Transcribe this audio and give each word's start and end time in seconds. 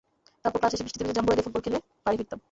তারপর 0.41 0.59
ক্লাস 0.59 0.71
শেষে 0.73 0.85
বৃষ্টিতে 0.85 1.05
ভিজে 1.05 1.15
জাম্বুরা 1.17 1.35
দিয়ে 1.37 1.45
ফুটবল 1.45 1.61
খেলে 1.65 1.77
বাড়ি 2.03 2.15
ফিরতাম। 2.19 2.39